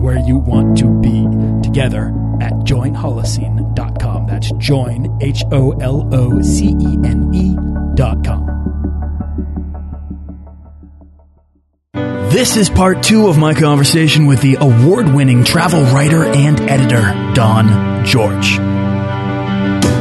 [0.00, 1.22] where you want to be
[1.62, 2.08] together
[2.40, 4.26] at joinholocene.com.
[4.26, 8.60] That's join, H O L O C E N E.com.
[12.30, 17.34] This is part two of my conversation with the award winning travel writer and editor,
[17.34, 18.79] Don George.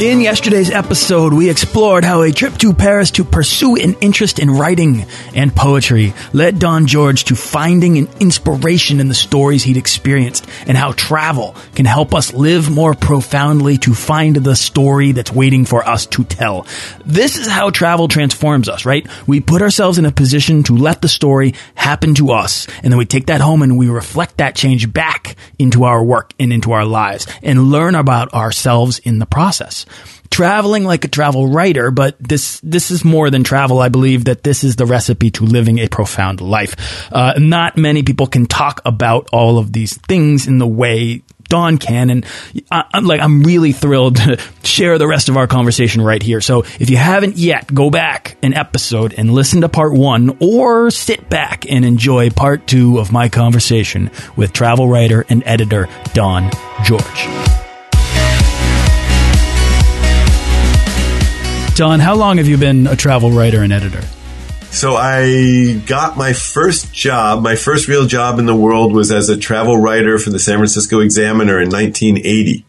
[0.00, 4.50] In yesterday's episode, we explored how a trip to Paris to pursue an interest in
[4.50, 10.46] writing and poetry led Don George to finding an inspiration in the stories he'd experienced
[10.66, 15.66] and how travel can help us live more profoundly to find the story that's waiting
[15.66, 16.66] for us to tell.
[17.04, 19.06] This is how travel transforms us, right?
[19.26, 22.96] We put ourselves in a position to let the story happen to us, and then
[22.96, 26.72] we take that home and we reflect that change back into our work and into
[26.72, 29.84] our lives and learn about ourselves in the process
[30.30, 33.80] traveling like a travel writer, but this this is more than travel.
[33.80, 37.12] I believe that this is the recipe to living a profound life.
[37.12, 41.78] Uh, not many people can talk about all of these things in the way Don
[41.78, 42.24] can, and
[42.70, 46.40] I, I'm like I'm really thrilled to share the rest of our conversation right here.
[46.40, 50.92] So if you haven't yet, go back an episode and listen to part one, or
[50.92, 56.50] sit back and enjoy part two of my conversation with travel writer and editor Don
[56.84, 57.59] George.
[61.80, 64.02] Don, how long have you been a travel writer and editor?
[64.70, 69.30] So I got my first job, my first real job in the world was as
[69.30, 72.66] a travel writer for the San Francisco Examiner in 1980.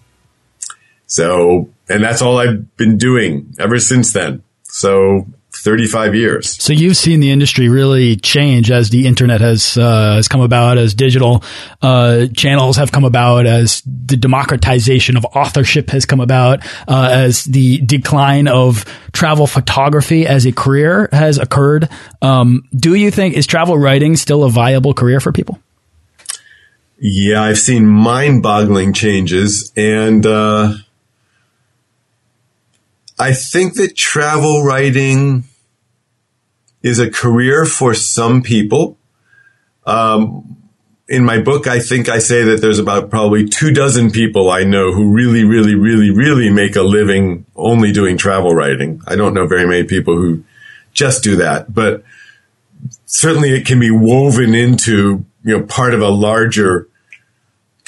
[1.08, 4.44] So, and that's all I've been doing ever since then.
[4.64, 6.64] So 35 years.
[6.64, 10.78] So you've seen the industry really change as the internet has uh, has come about,
[10.78, 11.44] as digital
[11.82, 17.44] uh, channels have come about, as the democratization of authorship has come about, uh, as
[17.44, 21.90] the decline of travel photography as a career has occurred.
[22.22, 25.60] Um, do you think is travel writing still a viable career for people?
[27.04, 30.76] Yeah, I've seen mind-boggling changes, and uh,
[33.22, 35.44] I think that travel writing
[36.82, 38.98] is a career for some people.
[39.86, 40.58] Um,
[41.08, 44.64] in my book, I think I say that there's about probably two dozen people I
[44.64, 49.04] know who really, really, really, really make a living only doing travel writing.
[49.06, 50.44] I don't know very many people who
[50.92, 52.04] just do that, but
[53.06, 56.88] certainly it can be woven into, you know, part of a larger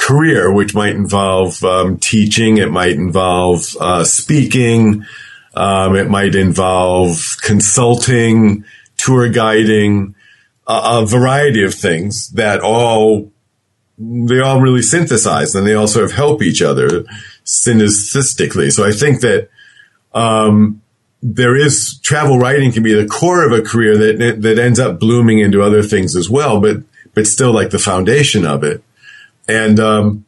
[0.04, 2.58] career, which might involve um, teaching.
[2.58, 5.06] It might involve uh, speaking.
[5.56, 8.66] Um, it might involve consulting
[8.98, 10.16] tour guiding,
[10.68, 13.32] a, a variety of things that all
[13.98, 17.06] they all really synthesize and they all sort of help each other
[17.46, 18.72] synesthetically.
[18.72, 19.50] So I think that
[20.14, 20.82] um,
[21.22, 25.00] there is travel writing can be the core of a career that that ends up
[25.00, 26.78] blooming into other things as well, but
[27.14, 28.84] but still like the foundation of it.
[29.48, 30.26] And um,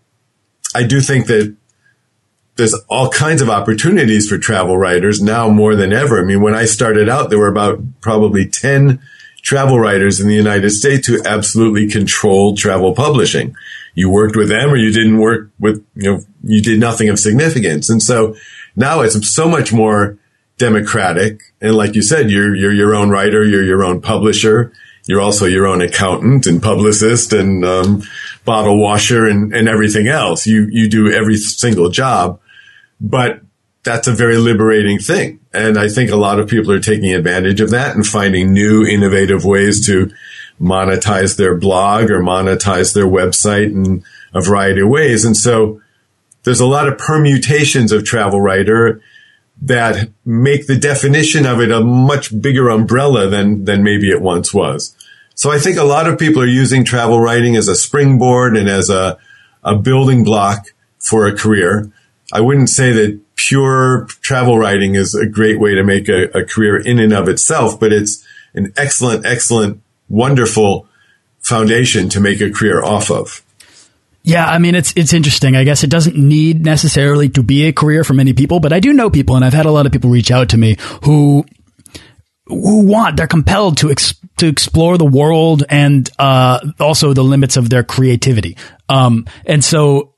[0.74, 1.56] I do think that
[2.56, 6.22] there's all kinds of opportunities for travel writers now more than ever.
[6.22, 9.02] I mean, when I started out, there were about probably 10
[9.42, 13.56] travel writers in the United States who absolutely controlled travel publishing.
[13.94, 17.20] You worked with them or you didn't work with, you know, you did nothing of
[17.20, 17.90] significance.
[17.90, 18.36] And so
[18.76, 20.18] now it's so much more
[20.58, 21.42] democratic.
[21.62, 24.72] And like you said, you're, you're your own writer, you're your own publisher.
[25.08, 28.02] You're also your own accountant and publicist and um,
[28.46, 30.46] bottle washer and, and everything else.
[30.48, 32.40] You you do every single job.
[33.02, 33.42] But
[33.84, 35.40] that's a very liberating thing.
[35.54, 38.86] And I think a lot of people are taking advantage of that and finding new
[38.86, 40.12] innovative ways to
[40.60, 44.04] monetize their blog or monetize their website in
[44.34, 45.24] a variety of ways.
[45.24, 45.82] And so
[46.44, 49.02] there's a lot of permutations of travel writer
[49.62, 54.54] that make the definition of it a much bigger umbrella than, than maybe it once
[54.54, 54.96] was.
[55.36, 58.70] So I think a lot of people are using travel writing as a springboard and
[58.70, 59.18] as a,
[59.64, 60.68] a building block
[60.98, 61.92] for a career.
[62.34, 66.46] I wouldn't say that pure travel writing is a great way to make a, a
[66.46, 70.88] career in and of itself, but it's an excellent, excellent, wonderful
[71.40, 73.44] foundation to make a career off of.
[74.24, 75.56] Yeah, I mean it's it's interesting.
[75.56, 78.80] I guess it doesn't need necessarily to be a career for many people, but I
[78.80, 81.46] do know people, and I've had a lot of people reach out to me who
[82.48, 87.58] who want they're compelled to ex to explore the world and uh, also the limits
[87.58, 88.58] of their creativity.
[88.90, 90.16] Um, and so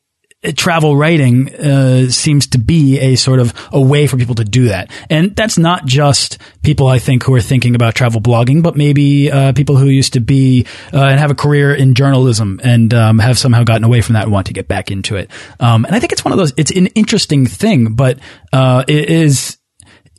[0.55, 4.67] travel writing uh, seems to be a sort of a way for people to do
[4.67, 4.91] that.
[5.09, 9.31] And that's not just people I think who are thinking about travel blogging, but maybe
[9.31, 13.19] uh, people who used to be uh, and have a career in journalism and um,
[13.19, 15.29] have somehow gotten away from that and want to get back into it.
[15.59, 16.53] Um, and I think it's one of those.
[16.55, 18.19] It's an interesting thing, but
[18.53, 19.56] uh, it is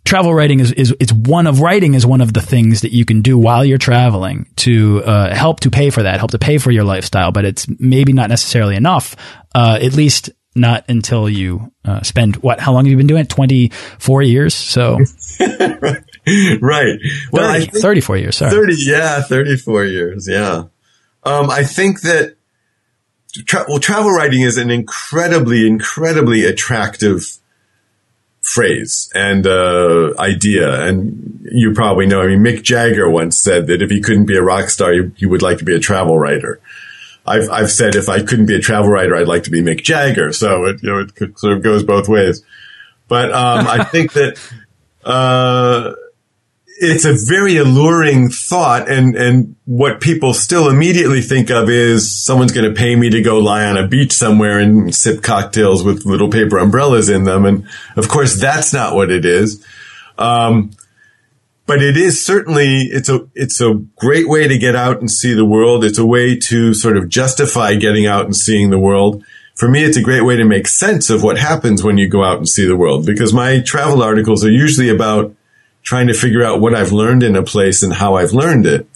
[0.09, 3.05] travel writing is, is it's one of writing is one of the things that you
[3.05, 6.57] can do while you're traveling to uh, help to pay for that, help to pay
[6.57, 7.31] for your lifestyle.
[7.31, 9.15] But it's maybe not necessarily enough,
[9.55, 12.59] uh, at least not until you uh, spend what?
[12.59, 13.29] How long have you been doing it?
[13.29, 13.69] Twenty
[13.99, 14.55] four years.
[14.55, 14.99] So
[16.61, 16.99] right.
[17.31, 18.37] Well, 30, 34 years.
[18.37, 18.51] Sorry.
[18.51, 18.77] Thirty.
[18.79, 20.27] Yeah, thirty four years.
[20.27, 20.65] Yeah.
[21.23, 22.37] Um, I think that
[23.47, 27.39] tra well, travel writing is an incredibly, incredibly attractive
[28.43, 30.83] phrase and uh, idea.
[30.83, 34.37] And you probably know, I mean, Mick Jagger once said that if he couldn't be
[34.37, 36.61] a rock star, he, he, would like to be a travel writer.
[37.27, 39.83] I've, I've said if I couldn't be a travel writer, I'd like to be Mick
[39.83, 40.33] Jagger.
[40.33, 42.43] So it, you know, it sort of goes both ways.
[43.07, 44.39] But um, I think that
[45.05, 45.93] uh,
[46.81, 52.53] it's a very alluring thought and and what people still immediately think of is someone's
[52.53, 56.07] going to pay me to go lie on a beach somewhere and sip cocktails with
[56.07, 57.67] little paper umbrellas in them and
[57.97, 59.65] of course that's not what it is.
[60.19, 60.71] Um,
[61.67, 65.35] but it is certainly it's a it's a great way to get out and see
[65.35, 65.85] the world.
[65.85, 69.25] It's a way to sort of justify getting out and seeing the world.
[69.55, 72.23] For me it's a great way to make sense of what happens when you go
[72.23, 75.35] out and see the world because my travel articles are usually about
[75.89, 78.87] trying to figure out what I've learned in a place and how I've learned it.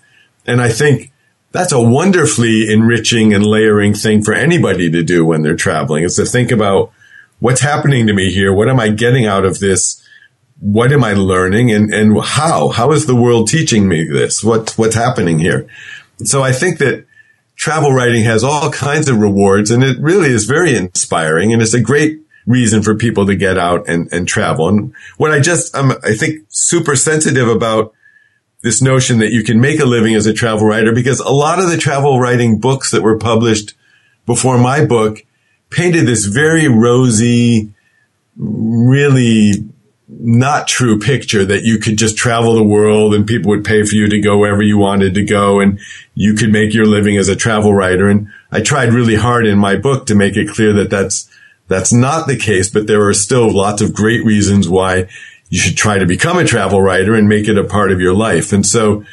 [0.46, 1.10] And I think
[1.50, 6.16] that's a wonderfully enriching and layering thing for anybody to do when they're traveling is
[6.16, 6.92] to think about
[7.38, 8.52] what's happening to me here.
[8.52, 10.06] What am I getting out of this?
[10.60, 12.68] What am I learning and, and how?
[12.68, 14.44] How is the world teaching me this?
[14.44, 15.66] What, what's happening here?
[16.18, 17.06] So I think that
[17.56, 21.72] travel writing has all kinds of rewards and it really is very inspiring and it's
[21.72, 24.68] a great reason for people to get out and, and travel.
[24.68, 27.94] And what I just, I'm, I think super sensitive about
[28.62, 31.58] this notion that you can make a living as a travel writer because a lot
[31.58, 33.74] of the travel writing books that were published
[34.24, 35.24] before my book
[35.70, 37.72] painted this very rosy,
[38.36, 39.52] really
[40.08, 43.94] not true picture that you could just travel the world and people would pay for
[43.94, 45.80] you to go wherever you wanted to go and
[46.14, 48.08] you could make your living as a travel writer.
[48.08, 51.30] And I tried really hard in my book to make it clear that that's
[51.72, 55.08] that's not the case, but there are still lots of great reasons why
[55.48, 58.14] you should try to become a travel writer and make it a part of your
[58.14, 58.52] life.
[58.52, 59.04] And so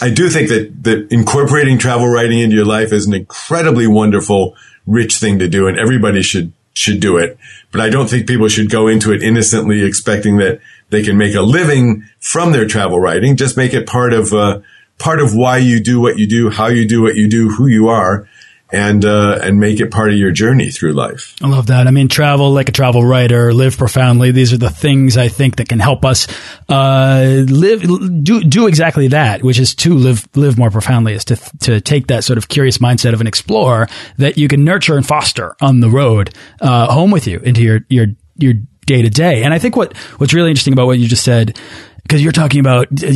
[0.00, 4.56] I do think that, that incorporating travel writing into your life is an incredibly wonderful,
[4.86, 7.38] rich thing to do and everybody should, should do it.
[7.72, 10.60] But I don't think people should go into it innocently expecting that
[10.90, 13.36] they can make a living from their travel writing.
[13.36, 14.60] Just make it part of, uh,
[14.98, 17.66] part of why you do what you do, how you do what you do, who
[17.66, 18.28] you are
[18.72, 21.34] and uh, and make it part of your journey through life.
[21.42, 21.86] I love that.
[21.86, 24.32] I mean, travel like a travel writer, live profoundly.
[24.32, 26.26] These are the things I think that can help us
[26.68, 27.82] uh, live
[28.22, 31.14] do do exactly that, which is to live live more profoundly.
[31.14, 34.64] Is to to take that sort of curious mindset of an explorer that you can
[34.64, 38.06] nurture and foster on the road uh, home with you into your your
[38.36, 38.54] your
[38.86, 39.42] day to day.
[39.42, 41.58] And I think what what's really interesting about what you just said
[42.06, 43.10] because you're talking about uh,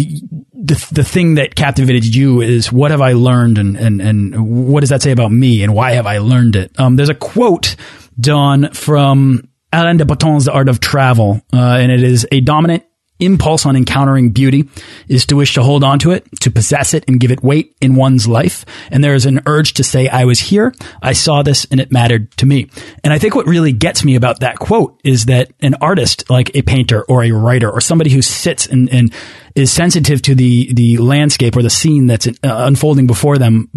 [0.52, 4.80] the the thing that captivated you is what have I learned and and and what
[4.80, 6.78] does that say about me and why have I learned it?
[6.78, 7.76] Um, there's a quote,
[8.18, 12.84] Don, from Alain de Botton's The Art of Travel, uh, and it is a dominant
[13.20, 14.68] impulse on encountering beauty
[15.08, 17.76] is to wish to hold on to it, to possess it and give it weight
[17.80, 18.64] in one's life.
[18.90, 21.92] And there is an urge to say, I was here, I saw this, and it
[21.92, 22.70] mattered to me.
[23.04, 26.54] And I think what really gets me about that quote is that an artist, like
[26.54, 29.12] a painter or a writer or somebody who sits and, and
[29.54, 33.68] is sensitive to the, the landscape or the scene that's uh, unfolding before them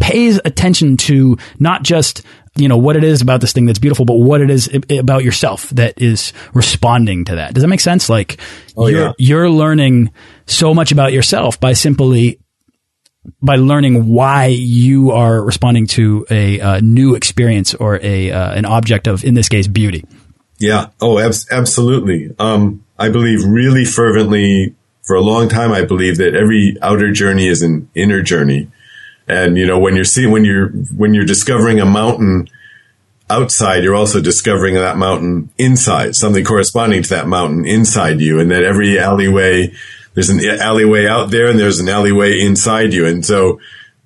[0.00, 2.22] pays attention to not just
[2.54, 5.24] you know what it is about this thing that's beautiful, but what it is about
[5.24, 7.54] yourself that is responding to that.
[7.54, 8.10] Does that make sense?
[8.10, 8.38] Like
[8.76, 9.12] oh, you're yeah.
[9.18, 10.12] you're learning
[10.46, 12.40] so much about yourself by simply
[13.40, 18.64] by learning why you are responding to a, a new experience or a uh, an
[18.64, 20.04] object of in this case beauty.
[20.58, 20.88] Yeah.
[21.00, 22.34] Oh, ab absolutely.
[22.38, 25.72] Um, I believe really fervently for a long time.
[25.72, 28.70] I believe that every outer journey is an inner journey
[29.32, 32.48] and you know, when you're seeing, when you're, when you're discovering a mountain
[33.30, 38.38] outside, you're also discovering that mountain inside, something corresponding to that mountain inside you.
[38.38, 39.72] And that every alleyway,
[40.14, 43.06] there's an alleyway out there and there's an alleyway inside you.
[43.06, 43.60] And so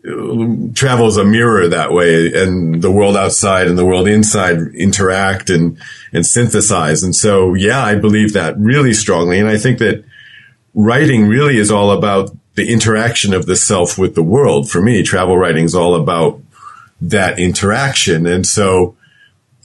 [0.08, 4.58] uh, travel is a mirror that way and the world outside and the world inside
[4.74, 5.78] interact and,
[6.12, 7.02] and synthesize.
[7.02, 9.40] And so, yeah, I believe that really strongly.
[9.40, 10.04] And I think that
[10.74, 14.68] writing really is all about the interaction of the self with the world.
[14.70, 16.40] For me, travel writing is all about
[17.00, 18.26] that interaction.
[18.26, 18.96] And so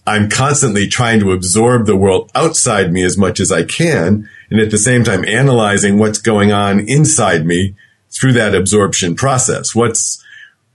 [0.06, 4.30] I'm constantly trying to absorb the world outside me as much as I can.
[4.50, 7.76] And at the same time, analyzing what's going on inside me
[8.10, 9.74] through that absorption process.
[9.74, 10.24] What's,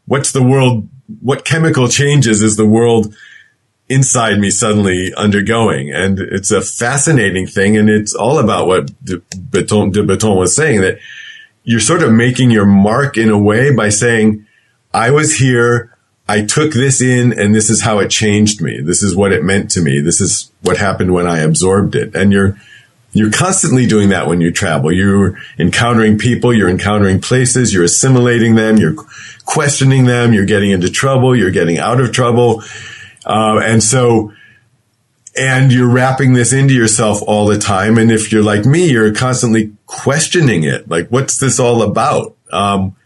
[0.06, 0.88] what's the world,
[1.20, 3.14] what chemical changes is the world
[3.90, 5.92] inside me suddenly undergoing?
[5.92, 7.76] And it's a fascinating thing.
[7.76, 10.98] And it's all about what de Botton, de was saying that
[11.66, 14.46] you're sort of making your mark in a way by saying,
[14.94, 15.92] I was here.
[16.28, 18.80] I took this in and this is how it changed me.
[18.80, 20.00] This is what it meant to me.
[20.00, 22.14] This is what happened when I absorbed it.
[22.14, 22.56] And you're,
[23.12, 24.92] you're constantly doing that when you travel.
[24.92, 28.94] You're encountering people, you're encountering places, you're assimilating them, you're
[29.44, 32.62] questioning them, you're getting into trouble, you're getting out of trouble.
[33.24, 34.32] Uh, and so,
[35.36, 37.98] and you're wrapping this into yourself all the time.
[37.98, 40.88] And if you're like me, you're constantly questioning it.
[40.88, 42.36] Like, what's this all about?
[42.50, 42.96] Um,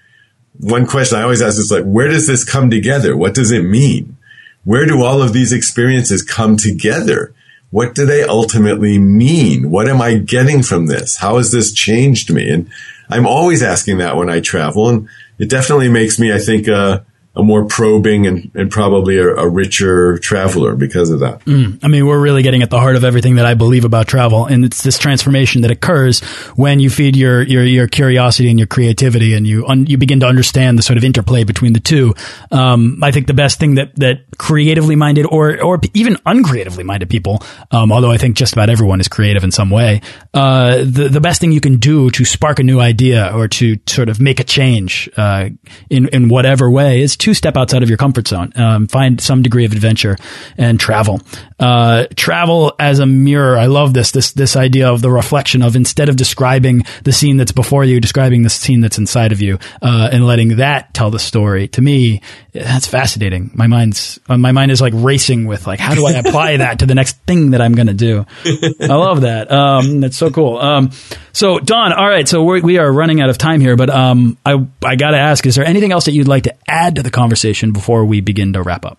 [0.59, 3.17] one question I always ask is like, where does this come together?
[3.17, 4.17] What does it mean?
[4.65, 7.35] Where do all of these experiences come together?
[7.71, 9.71] What do they ultimately mean?
[9.71, 11.17] What am I getting from this?
[11.17, 12.51] How has this changed me?
[12.51, 12.69] And
[13.09, 14.89] I'm always asking that when I travel.
[14.89, 15.09] And
[15.39, 17.01] it definitely makes me, I think, uh,
[17.41, 21.41] a more probing and, and probably a, a, richer traveler because of that.
[21.45, 21.81] Mm.
[21.83, 24.47] I mean, we're really getting at the heart of everything that I believe about travel,
[24.47, 26.21] and it's this transformation that occurs
[26.55, 30.27] when you feed your your, your curiosity and your creativity, and you you begin to
[30.27, 32.15] understand the sort of interplay between the two.
[32.51, 37.11] Um, I think the best thing that that creatively minded or or even uncreatively minded
[37.11, 40.03] people, um, although I think just about everyone is creative in some way,
[40.35, 43.79] uh, the the best thing you can do to spark a new idea or to
[43.87, 45.49] sort of make a change uh,
[45.89, 49.43] in in whatever way is to step outside of your comfort zone, um, find some
[49.43, 50.17] degree of adventure
[50.57, 51.21] and travel.
[51.59, 53.59] Uh, travel as a mirror.
[53.59, 57.37] I love this, this, this idea of the reflection of instead of describing the scene
[57.37, 61.11] that's before you, describing the scene that's inside of you, uh, and letting that tell
[61.11, 61.69] the story.
[61.69, 62.23] To me,
[62.53, 63.51] that's fascinating.
[63.55, 66.87] My mind's, my mind is like racing with like, how do I apply that to
[66.87, 68.27] the next thing that I'm going to do?
[68.81, 69.51] I love that.
[69.51, 70.59] Um, that's so cool.
[70.59, 70.91] Um,
[71.33, 72.29] so Don, all right.
[72.29, 75.19] So we're, we are running out of time here, but, um, I, I got to
[75.19, 78.21] ask, is there anything else that you'd like to add to the conversation before we
[78.21, 78.99] begin to wrap up?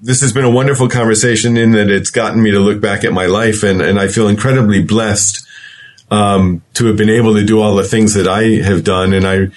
[0.00, 3.12] This has been a wonderful conversation in that it's gotten me to look back at
[3.12, 5.46] my life and, and I feel incredibly blessed
[6.10, 9.14] um, to have been able to do all the things that I have done.
[9.14, 9.48] And I,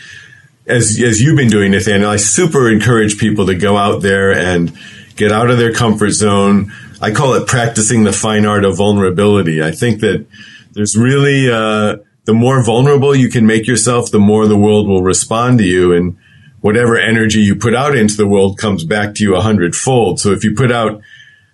[0.66, 4.72] as, as you've been doing, Nathaniel, I super encourage people to go out there and
[5.16, 6.72] get out of their comfort zone.
[7.02, 9.62] I call it practicing the fine art of vulnerability.
[9.62, 10.26] I think that
[10.72, 11.98] there's really, uh,
[12.30, 15.94] the more vulnerable you can make yourself, the more the world will respond to you.
[15.94, 16.16] And
[16.62, 20.20] whatever energy you put out into the world comes back to you a hundredfold.
[20.20, 21.02] So if you put out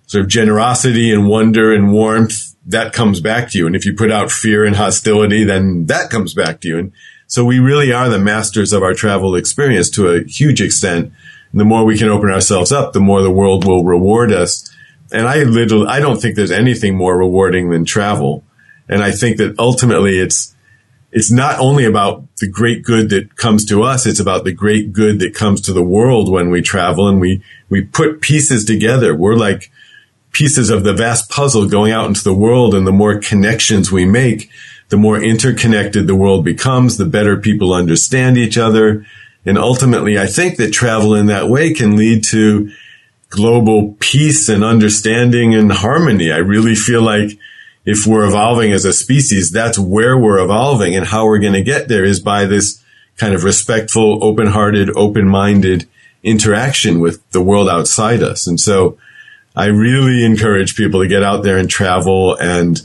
[0.08, 3.68] sort of generosity and wonder and warmth, that comes back to you.
[3.68, 6.78] And if you put out fear and hostility, then that comes back to you.
[6.78, 6.92] And
[7.28, 11.14] so we really are the masters of our travel experience to a huge extent.
[11.54, 14.70] And the more we can open ourselves up, the more the world will reward us.
[15.10, 18.44] And I literally, I don't think there's anything more rewarding than travel.
[18.90, 20.52] And I think that ultimately it's,
[21.16, 24.92] it's not only about the great good that comes to us, it's about the great
[24.92, 29.16] good that comes to the world when we travel and we, we put pieces together.
[29.16, 29.72] We're like
[30.34, 34.04] pieces of the vast puzzle going out into the world and the more connections we
[34.06, 34.50] make,
[34.90, 39.06] the more interconnected the world becomes, the better people understand each other.
[39.46, 42.70] And ultimately, I think that travel in that way can lead to
[43.30, 46.34] global peace and understanding and harmony.
[46.34, 47.40] I really feel like
[47.86, 51.62] if we're evolving as a species, that's where we're evolving and how we're going to
[51.62, 52.84] get there is by this
[53.18, 55.88] kind of respectful, open-hearted, open-minded
[56.24, 58.48] interaction with the world outside us.
[58.48, 58.98] And so
[59.56, 62.82] I really encourage people to get out there and travel and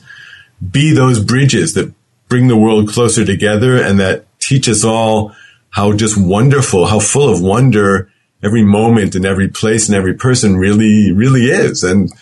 [0.70, 1.92] be those bridges that
[2.28, 5.34] bring the world closer together and that teach us all
[5.70, 8.10] how just wonderful, how full of wonder
[8.42, 11.82] every moment and every place and every person really, really is.
[11.82, 12.12] And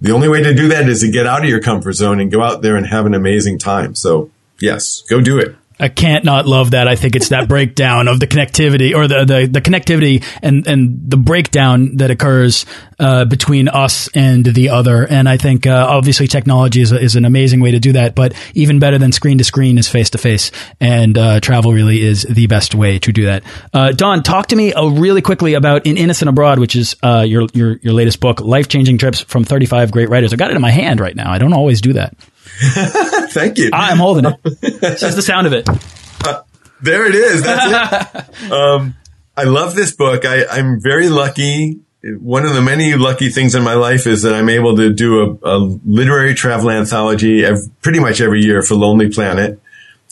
[0.00, 2.30] the only way to do that is to get out of your comfort zone and
[2.30, 3.94] go out there and have an amazing time.
[3.94, 4.30] So
[4.60, 5.54] yes, go do it.
[5.80, 6.86] I can't not love that.
[6.86, 11.10] I think it's that breakdown of the connectivity or the, the, the connectivity and, and
[11.10, 12.66] the breakdown that occurs
[12.98, 15.06] uh, between us and the other.
[15.06, 18.14] And I think uh, obviously technology is, a, is an amazing way to do that,
[18.14, 20.50] but even better than screen to screen is face to face.
[20.80, 23.42] And uh, travel really is the best way to do that.
[23.72, 27.24] Uh, Don, talk to me uh, really quickly about In Innocent Abroad, which is uh,
[27.26, 30.32] your, your, your latest book, Life Changing Trips from 35 Great Writers.
[30.32, 31.32] I got it in my hand right now.
[31.32, 32.14] I don't always do that.
[33.30, 33.70] Thank you.
[33.72, 34.40] I'm holding it.
[34.98, 35.68] Just the sound of it.
[36.24, 36.42] Uh,
[36.82, 37.42] there it is.
[37.42, 38.52] That's it.
[38.52, 38.94] um,
[39.36, 40.24] I love this book.
[40.24, 41.80] I, I'm very lucky.
[42.02, 45.38] One of the many lucky things in my life is that I'm able to do
[45.42, 49.60] a, a literary travel anthology every, pretty much every year for Lonely Planet,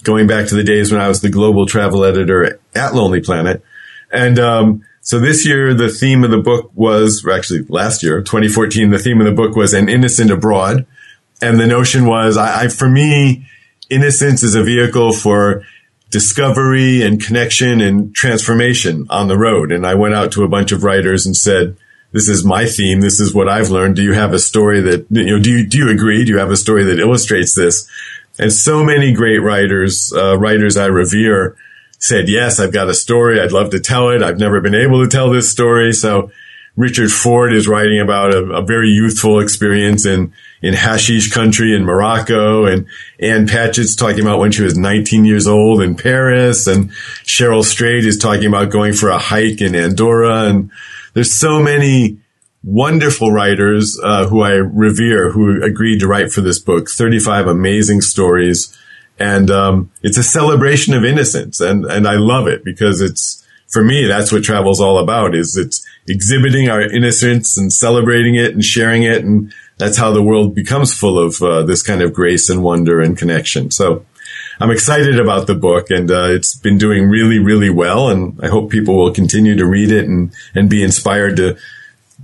[0.03, 3.63] going back to the days when I was the global travel editor at Lonely Planet.
[4.11, 8.21] And um, so this year, the theme of the book was, or actually last year,
[8.21, 10.87] 2014, the theme of the book was An Innocent Abroad
[11.41, 13.47] and the notion was, I, I, for me,
[13.91, 15.65] innocence is a vehicle for
[16.11, 19.73] discovery and connection and transformation on the road.
[19.73, 21.77] And I went out to a bunch of writers and said,
[22.13, 23.03] this is my theme.
[23.03, 23.97] This is what I've learned.
[23.97, 26.25] Do you have a story that, you know, do you, do you agree?
[26.25, 27.89] Do you have a story that illustrates this?
[28.39, 31.57] And so many great writers, uh, writers I revere
[31.99, 33.41] said, yes, I've got a story.
[33.41, 34.23] I'd love to tell it.
[34.23, 35.93] I've never been able to tell this story.
[35.93, 36.31] So
[36.79, 40.33] Richard Ford is writing about a, a very youthful experience in
[40.63, 42.87] in hashish country in Morocco and
[43.19, 46.91] Ann Patchett's talking about when she was 19 years old in Paris and
[47.25, 50.71] Cheryl Strayed is talking about going for a hike in Andorra and
[51.15, 52.19] there's so many
[52.63, 56.89] wonderful writers uh, who I revere who agreed to write for this book.
[56.89, 58.79] 35 amazing stories
[59.19, 63.85] and um, it's a celebration of innocence and and I love it because it's for
[63.85, 68.65] me that's what travel's all about is it's exhibiting our innocence and celebrating it and
[68.65, 72.51] sharing it and that's how the world becomes full of uh, this kind of grace
[72.51, 73.71] and wonder and connection.
[73.71, 74.05] So
[74.61, 78.09] I'm excited about the book and uh, it's been doing really, really well.
[78.09, 81.57] And I hope people will continue to read it and, and be inspired to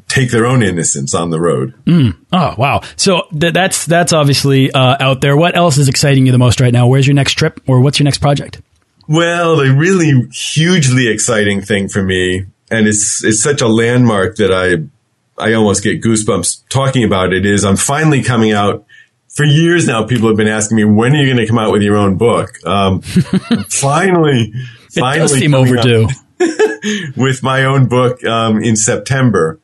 [0.09, 1.75] take their own innocence on the road.
[1.87, 2.17] Mm.
[2.33, 2.83] Oh, wow.
[2.97, 5.37] So th- that's, that's obviously uh, out there.
[5.37, 6.89] What else is exciting you the most right now?
[6.89, 8.61] Where's your next trip or what's your next project?
[9.09, 14.53] Well, the really hugely exciting thing for me, and it's, it's such a landmark that
[14.53, 14.89] I
[15.37, 18.85] I almost get goosebumps talking about it is I'm finally coming out.
[19.31, 21.73] For years now, people have been asking me, when are you going to come out
[21.73, 22.65] with your own book?
[22.65, 24.53] Um, finally,
[24.91, 26.07] finally, it seem overdue.
[27.17, 29.59] with my own book um, in September.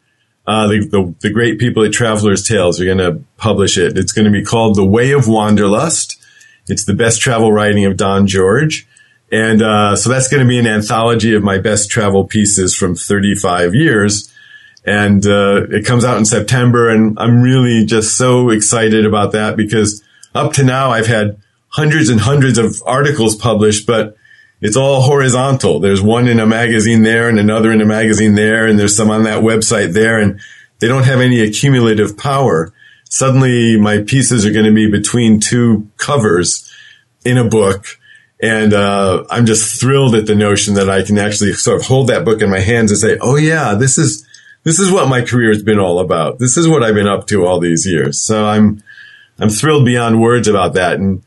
[0.46, 3.96] Uh, the, the, the, great people at Traveler's Tales are going to publish it.
[3.96, 6.20] It's going to be called The Way of Wanderlust.
[6.66, 8.88] It's the best travel writing of Don George.
[9.33, 12.95] And uh, so that's going to be an anthology of my best travel pieces from
[12.95, 14.31] 35 years
[14.85, 19.57] and uh, it comes out in September, and I'm really just so excited about that
[19.57, 20.03] because
[20.35, 21.38] up to now I've had
[21.69, 24.16] hundreds and hundreds of articles published, but
[24.61, 25.81] it's all horizontal.
[25.81, 29.11] There's one in a magazine there, and another in a magazine there, and there's some
[29.11, 30.40] on that website there, and
[30.79, 32.73] they don't have any accumulative power.
[33.05, 36.73] Suddenly, my pieces are going to be between two covers
[37.25, 37.99] in a book.
[38.42, 42.09] And uh, I'm just thrilled at the notion that I can actually sort of hold
[42.09, 44.26] that book in my hands and say, "Oh yeah, this is
[44.62, 46.38] this is what my career has been all about.
[46.38, 48.20] This is what I've been up to all these years.
[48.20, 48.83] So I'm,
[49.38, 50.94] I'm thrilled beyond words about that.
[50.98, 51.22] And,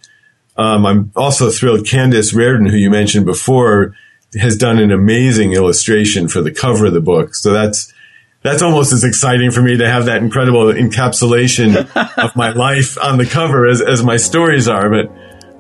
[0.55, 3.95] um, I'm also thrilled Candace Rardon, who you mentioned before,
[4.39, 7.33] has done an amazing illustration for the cover of the book.
[7.33, 7.91] So that's,
[8.43, 11.75] that's almost as exciting for me to have that incredible encapsulation
[12.23, 14.89] of my life on the cover as, as my stories are.
[14.89, 15.11] But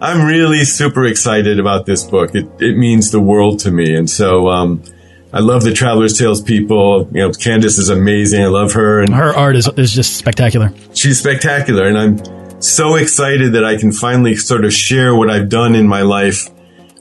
[0.03, 2.35] I'm really super excited about this book.
[2.35, 3.95] It, it means the world to me.
[3.95, 4.83] And so, um,
[5.31, 7.07] I love the Traveler's Tales people.
[7.13, 8.43] You know, Candace is amazing.
[8.43, 8.99] I love her.
[8.99, 10.73] And her art is, is just spectacular.
[10.93, 11.87] She's spectacular.
[11.87, 15.87] And I'm so excited that I can finally sort of share what I've done in
[15.87, 16.49] my life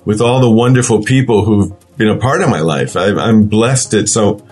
[0.05, 2.97] with all the wonderful people who've been a part of my life.
[2.97, 4.47] I, I'm blessed at so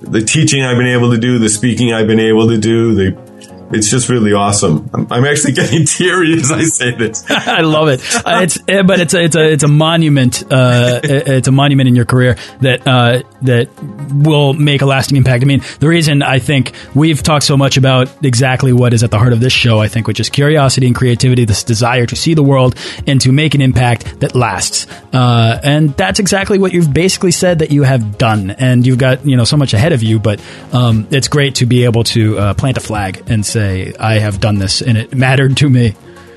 [0.00, 3.31] the teaching I've been able to do, the speaking I've been able to do, the
[3.72, 4.88] it's just really awesome.
[4.92, 7.24] I'm, I'm, actually getting teary as I say this.
[7.30, 8.00] I love it.
[8.14, 10.44] Uh, it's eh, but it's a it's a it's a monument.
[10.50, 13.68] Uh, it's a monument in your career that uh, that
[14.12, 15.42] will make a lasting impact.
[15.42, 19.10] I mean, the reason I think we've talked so much about exactly what is at
[19.10, 22.16] the heart of this show, I think, which is curiosity and creativity, this desire to
[22.16, 24.86] see the world and to make an impact that lasts.
[25.12, 28.50] Uh, and that's exactly what you've basically said that you have done.
[28.50, 31.66] And you've got you know so much ahead of you, but um, it's great to
[31.66, 34.98] be able to uh, plant a flag and say say, I have done this and
[34.98, 35.94] it mattered to me.